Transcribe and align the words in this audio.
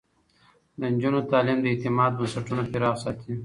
د 0.79 0.81
نجونو 0.93 1.19
تعليم 1.31 1.59
د 1.61 1.65
اعتماد 1.71 2.11
بنسټونه 2.19 2.63
پراخ 2.71 2.95
ساتي. 3.03 3.33